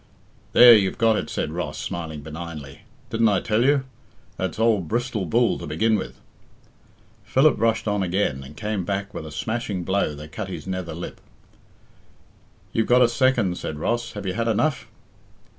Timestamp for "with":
5.95-6.19, 9.13-9.27